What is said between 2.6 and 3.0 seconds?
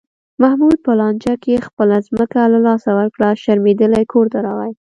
لاسه